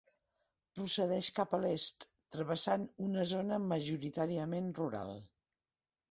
[0.77, 2.05] Procedeix cap a l'est,
[2.35, 5.13] travessant una zona majoritàriament rural.